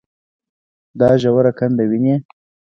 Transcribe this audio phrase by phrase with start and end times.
[0.99, 2.15] دا ژوره کنده وينې.